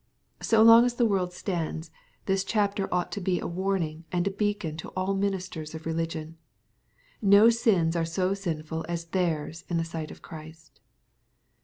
[0.41, 1.91] So long as the world stands,
[2.25, 6.37] this chapter ought to be a Warning and a beacon to all ministers of religion.
[7.21, 10.79] No sins are so sinful as theirs in the sight of Christ.